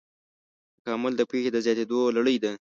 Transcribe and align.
تکامل 0.77 1.13
د 1.17 1.21
پوهې 1.29 1.49
د 1.51 1.57
زیاتېدو 1.65 1.99
لړۍ 2.17 2.37
ده. 2.43 2.51